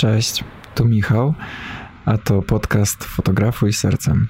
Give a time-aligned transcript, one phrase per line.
[0.00, 0.44] Cześć,
[0.74, 1.34] tu Michał,
[2.04, 4.28] a to podcast Fotografuj Sercem.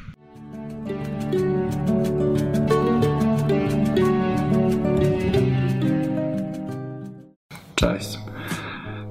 [7.74, 8.18] Cześć.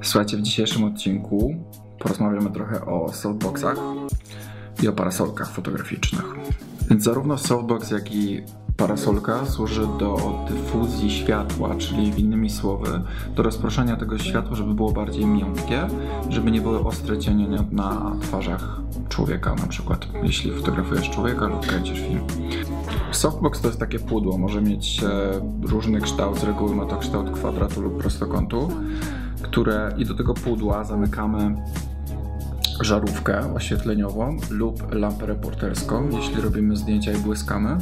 [0.02, 1.56] Słuchajcie, w dzisiejszym odcinku
[2.00, 3.78] porozmawiamy trochę o softboxach
[4.84, 6.26] i o parasolkach fotograficznych.
[6.90, 8.42] Więc zarówno softbox, jak i
[8.80, 10.18] Parasolka służy do
[10.50, 13.02] dyfuzji światła, czyli innymi słowy
[13.36, 15.88] do rozproszenia tego światła, żeby było bardziej miękkie,
[16.30, 22.00] żeby nie były ostre cienie na twarzach człowieka, na przykład jeśli fotografujesz człowieka lub kręcisz
[22.00, 22.24] film.
[23.12, 25.08] Softbox to jest takie pudło, może mieć e,
[25.62, 28.70] różny kształt, z reguły ma to kształt kwadratu lub prostokątu,
[29.42, 31.56] które i do tego pudła zamykamy
[32.82, 37.78] żarówkę oświetleniową lub lampę reporterską, jeśli robimy zdjęcia i błyskamy.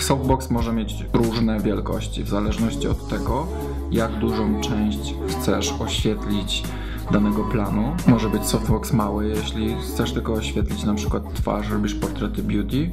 [0.00, 3.46] Softbox może mieć różne wielkości w zależności od tego,
[3.90, 6.62] jak dużą część chcesz oświetlić
[7.10, 7.96] danego planu.
[8.06, 12.90] Może być softbox mały, jeśli chcesz tylko oświetlić na przykład twarz, robisz portrety beauty.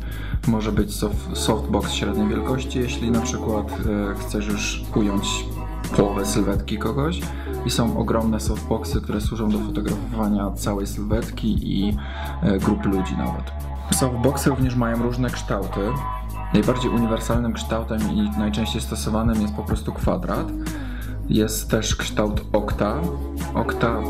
[0.47, 5.45] Może być soft, softbox średniej wielkości, jeśli na przykład e, chcesz już ująć
[5.95, 7.21] połowę sylwetki kogoś
[7.65, 11.97] i są ogromne softboxy, które służą do fotografowania całej sylwetki i
[12.41, 13.51] e, grup ludzi nawet.
[13.91, 15.79] Softboxy również mają różne kształty.
[16.53, 20.47] Najbardziej uniwersalnym kształtem i najczęściej stosowanym jest po prostu kwadrat.
[21.29, 22.95] Jest też kształt okta.
[23.53, 24.01] Okta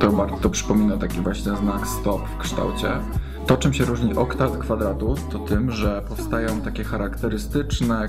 [0.00, 2.88] to, bardzo, przypomina taki właśnie znak stop w kształcie.
[3.46, 8.08] To, czym się różni okta od kwadratu, to tym, że powstają takie charakterystyczne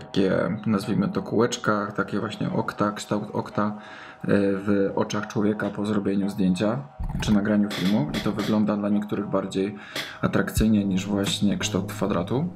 [0.00, 6.30] takie, nazwijmy to kółeczka, takie właśnie okta, kształt okta e, w oczach człowieka po zrobieniu
[6.30, 6.78] zdjęcia
[7.20, 9.74] czy nagraniu filmu i to wygląda dla niektórych bardziej
[10.22, 12.48] atrakcyjnie niż właśnie kształt kwadratu.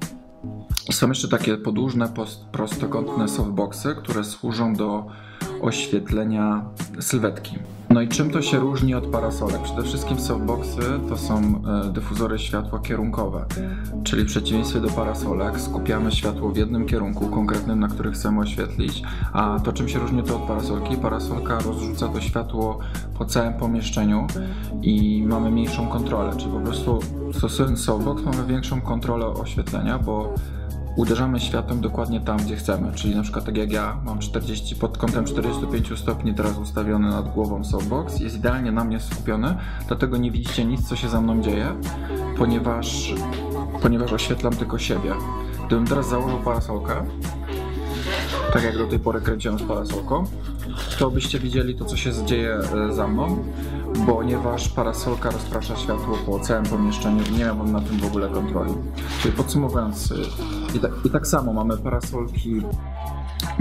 [0.91, 2.09] Są jeszcze takie podłużne,
[2.53, 5.07] prostokątne softboxy, które służą do
[5.63, 6.65] oświetlenia
[7.01, 7.59] sylwetki.
[7.93, 9.63] No i czym to się różni od parasolek?
[9.63, 13.45] Przede wszystkim softboxy to są e, dyfuzory światła kierunkowe,
[14.05, 19.03] czyli w przeciwieństwie do parasolek skupiamy światło w jednym kierunku konkretnym, na który chcemy oświetlić,
[19.33, 20.97] a to czym się różni to od parasolki?
[20.97, 22.79] Parasolka rozrzuca to światło
[23.19, 24.27] po całym pomieszczeniu
[24.83, 27.01] i mamy mniejszą kontrolę, czyli po prostu
[27.33, 30.35] stosując softbox mamy większą kontrolę oświetlenia, bo
[30.97, 32.93] uderzamy światłem dokładnie tam, gdzie chcemy.
[32.93, 37.33] Czyli na przykład tak jak ja mam 40, pod kątem 45 stopni teraz ustawiony nad
[37.35, 39.57] głową softbox, jest idealnie na mnie skupiony,
[39.89, 41.67] dlatego nie widzicie nic, co się za mną dzieje,
[42.39, 43.15] ponieważ,
[43.83, 45.15] ponieważ oświetlam tylko siebie.
[45.67, 46.95] Gdybym teraz założył parasolkę,
[48.53, 50.25] tak jak do tej pory kręciłem z parasolką,
[50.99, 53.45] to byście widzieli to, co się dzieje e, za mną,
[54.07, 58.75] ponieważ parasolka rozprasza światło po całym pomieszczeniu i nie miałbym na tym w ogóle kontroli.
[59.23, 60.15] Czyli podsumowując,
[60.75, 62.63] i tak, i tak samo mamy parasolki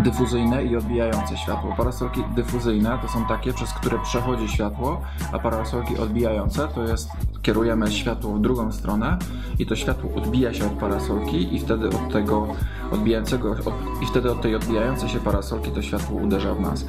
[0.04, 1.74] dyfuzyjne i odbijające światło.
[1.78, 5.02] Parasolki dyfuzyjne to są takie, przez które przechodzi światło,
[5.32, 7.10] a parasolki odbijające to jest
[7.42, 9.18] kierujemy światło w drugą stronę
[9.60, 12.48] i to światło odbija się od parasolki i wtedy od tego
[12.92, 16.86] odbijającego od, i wtedy od tej odbijającej się parasolki to światło uderza w nas.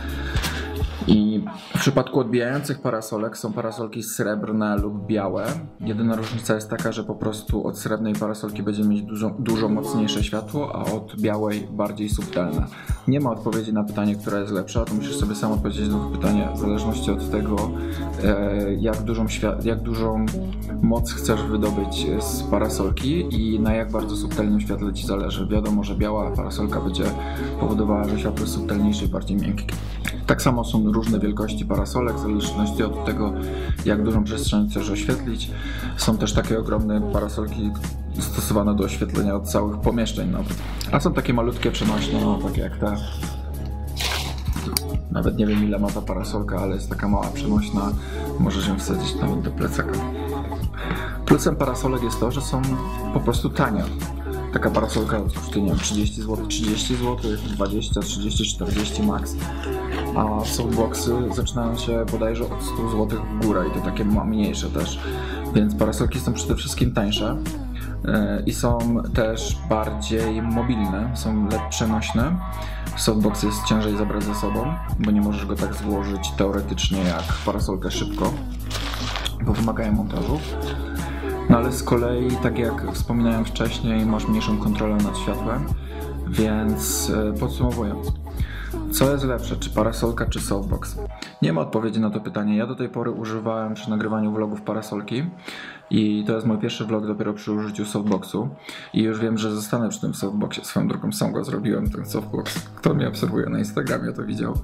[1.07, 1.45] I
[1.77, 5.47] w przypadku odbijających parasolek są parasolki srebrne lub białe.
[5.81, 10.25] Jedyna różnica jest taka, że po prostu od srebrnej parasolki będzie mieć dużo, dużo mocniejsze
[10.25, 12.67] światło, a od białej bardziej subtelne.
[13.09, 16.11] Nie ma odpowiedzi na pytanie, która jest lepsza, to musisz sobie sam odpowiedzieć na to
[16.11, 17.71] pytanie w zależności od tego,
[18.25, 19.27] e, jak dużą,
[19.65, 20.27] jak dużą
[20.83, 25.47] moc chcesz wydobyć z parasolki i na jak bardzo subtelnym świetle ci zależy.
[25.47, 27.05] Wiadomo, że biała parasolka będzie
[27.61, 29.75] powodowała, że światło jest subtelniejsze i bardziej miękkie.
[30.27, 33.33] Tak samo są różne wielkości parasolek, w zależności od tego,
[33.84, 35.50] jak dużą przestrzeń chcesz oświetlić.
[35.97, 37.71] Są też takie ogromne parasolki
[38.21, 40.55] stosowane do oświetlenia od całych pomieszczeń nawet.
[40.93, 42.97] A są takie malutkie przenośne, no, takie jak te.
[45.11, 47.93] Nawet nie wiem ile ma ta parasolka, ale jest taka mała przenośna.
[48.38, 49.93] Możesz ją wsadzić nawet do plecaka.
[51.27, 52.62] Plusem parasolek jest to, że są
[53.15, 53.84] po prostu tanie.
[54.53, 57.16] Taka parasolka kosztuje nie wiem, 30 zł, 30 zł,
[57.56, 59.37] 20, 30, 40 max
[60.17, 64.99] a softboxy zaczynają się bodajże od 100 zł w górę i to takie mniejsze też.
[65.55, 67.37] Więc parasolki są przede wszystkim tańsze
[68.05, 72.37] e, i są też bardziej mobilne, są lepsze przenośne.
[72.97, 77.91] Softbox jest ciężej zabrać ze sobą, bo nie możesz go tak złożyć teoretycznie jak parasolkę
[77.91, 78.32] szybko,
[79.47, 80.38] bo wymagają montażu.
[81.50, 85.67] No ale z kolei, tak jak wspominałem wcześniej, masz mniejszą kontrolę nad światłem,
[86.29, 88.12] więc e, podsumowując,
[88.93, 90.97] co jest lepsze, czy parasolka, czy softbox?
[91.43, 92.57] Nie ma odpowiedzi na to pytanie.
[92.57, 95.25] Ja do tej pory używałem przy nagrywaniu vlogów parasolki
[95.91, 98.49] i to jest mój pierwszy vlog dopiero przy użyciu softboxu
[98.95, 100.65] i już wiem, że zostanę przy tym softboxie.
[100.65, 102.69] Swoją drogą sam go zrobiłem, ten softbox.
[102.77, 104.55] Kto mnie obserwuje na Instagramie, to widział.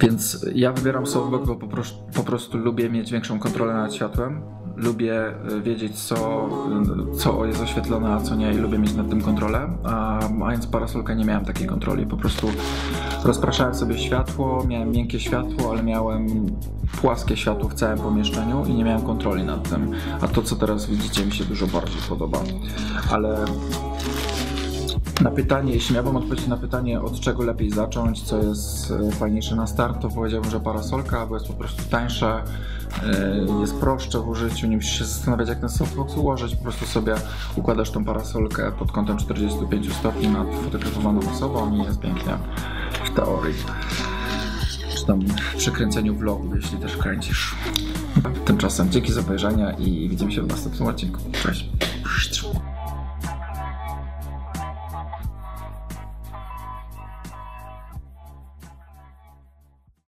[0.00, 4.42] Więc ja wybieram softbox, bo po prostu, po prostu lubię mieć większą kontrolę nad światłem.
[4.76, 6.48] Lubię y, wiedzieć, co,
[7.14, 9.68] y, co jest oświetlone, a co nie, i lubię mieć nad tym kontrolę.
[9.84, 12.06] A mając parasolkę, nie miałem takiej kontroli.
[12.06, 12.46] Po prostu
[13.24, 16.46] rozpraszałem sobie światło, miałem miękkie światło, ale miałem
[17.00, 19.92] płaskie światło w całym pomieszczeniu i nie miałem kontroli nad tym.
[20.20, 22.38] A to, co teraz widzicie, mi się dużo bardziej podoba.
[23.10, 23.44] Ale
[25.22, 29.56] na pytanie, jeśli miałbym odpowiedzieć na pytanie, od czego lepiej zacząć, co jest e, fajniejsze
[29.56, 32.42] na start, to powiedziałbym, że parasolka, bo jest po prostu tańsza,
[33.02, 36.86] e, jest prostsze w użyciu, nie musisz się zastanawiać, jak ten softbox ułożyć, po prostu
[36.86, 37.14] sobie
[37.56, 42.32] układasz tą parasolkę pod kątem 45 stopni nad fotografowaną osobą i jest pięknie
[43.04, 43.54] w teorii.
[44.96, 45.20] Czy tam
[45.56, 47.54] przy kręceniu vlogu, jeśli też kręcisz.
[48.44, 51.20] Tymczasem dzięki za obejrzenie i widzimy się w następnym odcinku.
[51.42, 51.70] Cześć.